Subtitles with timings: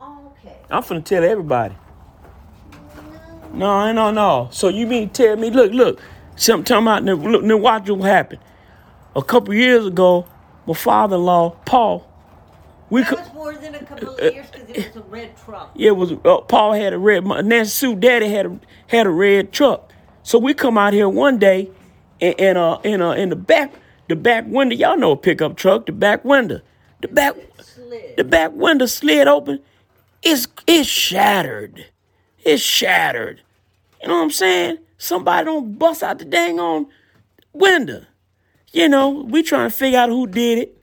[0.00, 0.56] Okay.
[0.70, 1.74] I'm finna tell everybody.
[3.52, 4.48] No, no, no.
[4.52, 5.50] So you mean tell me?
[5.50, 6.00] Look, look.
[6.36, 7.02] Something about.
[7.04, 8.40] Now, look, now watch what happened.
[9.16, 10.26] A couple years ago,
[10.66, 12.06] my father-in-law Paul.
[12.90, 15.72] We That was more than a couple of years because it was a red truck.
[15.74, 17.26] Yeah, it was uh, Paul had a red.
[17.26, 19.92] Nancy Sue daddy had a had a red truck.
[20.22, 21.70] So we come out here one day,
[22.20, 23.72] and, and uh in uh in the back
[24.08, 24.76] the back window.
[24.76, 25.86] Y'all know a pickup truck.
[25.86, 26.60] The back window.
[27.00, 28.16] The back Slid.
[28.16, 29.60] the back window slid open.
[30.22, 31.86] It's it's shattered.
[32.44, 33.42] It's shattered.
[34.02, 34.78] You know what I'm saying?
[34.96, 36.86] Somebody don't bust out the dang on
[37.52, 38.04] window.
[38.72, 40.74] You know, we trying to figure out who did it.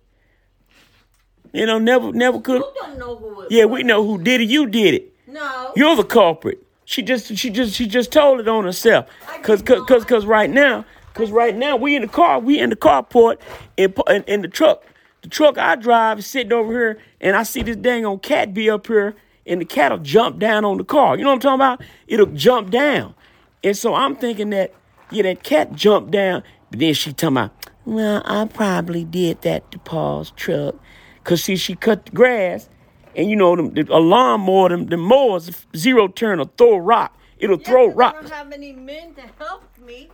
[1.53, 2.61] You know, never never could.
[2.61, 3.77] You don't know who it Yeah, was.
[3.79, 4.49] we know who did it.
[4.49, 5.13] You did it.
[5.27, 5.71] No.
[5.75, 6.59] You're the culprit.
[6.85, 9.07] She just she just she just told it on herself.
[9.43, 12.69] Cause cause cause, cause right now, cause right now we in the car, we in
[12.69, 13.37] the carport
[13.75, 14.83] in, in in the truck.
[15.25, 18.53] The truck I drive is sitting over here, and I see this dang on cat
[18.53, 19.15] be up here,
[19.47, 21.17] and the cat'll jump down on the car.
[21.17, 21.81] You know what I'm talking about?
[22.07, 23.15] It'll jump down,
[23.63, 24.71] and so I'm thinking that
[25.09, 27.51] yeah, that cat jumped down, but then she talking about,
[27.85, 30.75] well, I probably did that to Paul's truck,
[31.23, 32.69] cause see she cut the grass.
[33.15, 36.79] And you know, them, the, a lawnmower, them, the mowers, zero turn, will throw a
[36.79, 37.17] rock.
[37.39, 38.13] It'll Yeah, throw 'cause I rock.
[38.21, 40.09] don't have any men to help me.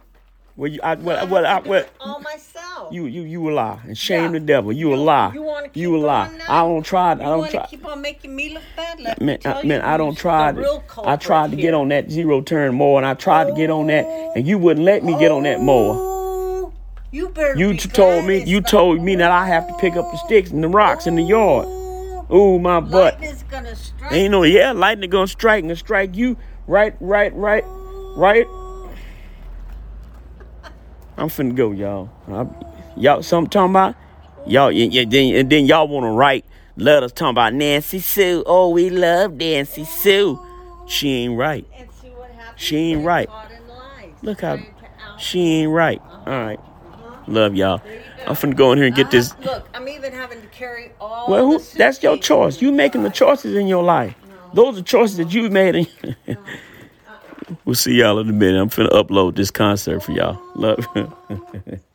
[0.56, 2.51] Well, you, I, well, I well, I, have to do well, all myself.
[2.92, 4.40] You, you, you a lie, and shame Yeah.
[4.40, 4.72] the devil.
[4.72, 5.32] You, a lie.
[5.34, 6.30] you wanna keep You a lie.
[6.38, 6.46] now?
[6.50, 7.12] I don't try.
[7.12, 7.66] I don't try.
[7.68, 9.00] keep on making me look bad?
[9.00, 10.52] Let Man, me tell I, you man, I don't try.
[10.52, 13.70] To, I tried to get on that zero turn mower, and I tried to get
[13.70, 14.34] on that, oh.
[14.36, 15.94] and you wouldn't let me get on that mower.
[15.98, 16.74] Oh,
[17.12, 17.56] You better.
[17.58, 18.44] You t- told me.
[18.44, 21.16] You told me that I have to pick up the sticks and the rocks in
[21.16, 21.66] the yard.
[21.68, 22.26] Oh.
[22.34, 23.16] Ooh, my butt.
[23.20, 24.14] Lightning's gonna strike.
[24.14, 26.38] Ain't no yeah, lightning gonna strike and strike you
[26.68, 27.64] right, right, right,
[28.16, 28.46] right.
[28.48, 28.90] Oh.
[31.18, 32.10] I'm finna go, y'all.
[32.30, 32.48] I,
[32.98, 33.96] y'all, something talking about
[34.46, 36.46] y'all, and, and then, and then y'all wanna write
[36.78, 38.44] letters talking about Nancy Sue.
[38.46, 40.40] Oh, we love Nancy Sue.
[40.88, 41.66] She ain't right.
[41.76, 42.62] And see what happens.
[42.62, 43.28] She ain't right.
[43.28, 44.14] caught in lies.
[44.22, 46.02] Look how Trying to out- she ain't right.
[46.02, 46.32] Uh-huh.
[46.32, 47.24] All right, uh-huh.
[47.28, 47.82] love y'all.
[48.28, 49.38] I'm finna go in here and get I this.
[49.40, 51.30] Look, I'm even having to carry all.
[51.30, 51.60] Well, who?
[51.60, 52.62] That's your choice.
[52.62, 54.16] You making the choices in your life.
[54.54, 55.76] Those are choices that you made.
[55.76, 55.88] In
[56.28, 56.36] uh-uh.
[57.66, 58.62] we'll see y'all in a minute.
[58.62, 60.40] I'm finna upload this concert for y'all.
[60.56, 60.88] Love.